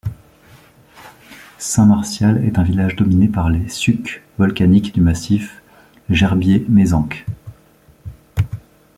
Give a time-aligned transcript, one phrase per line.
[1.59, 5.61] Saint-Martial est un village dominé par les sucs volcaniques du massif
[6.09, 7.23] Gerbier-Mézenc.